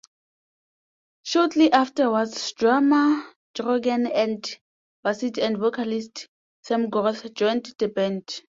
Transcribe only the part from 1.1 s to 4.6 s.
Shortly afterwards drummer Draugen and